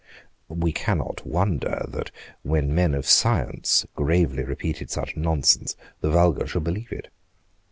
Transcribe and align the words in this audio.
We 0.49 0.71
cannot 0.71 1.27
wonder 1.27 1.85
that, 1.89 2.09
when 2.41 2.73
men 2.73 2.95
of 2.95 3.05
science 3.05 3.85
gravely 3.95 4.43
repeated 4.43 4.89
such 4.89 5.15
nonsense, 5.15 5.75
the 5.99 6.09
vulgar 6.09 6.47
should 6.47 6.63
believe 6.63 6.91
it. 6.91 7.09